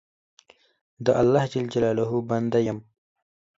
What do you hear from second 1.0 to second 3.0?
د الله جل جلاله بنده یم.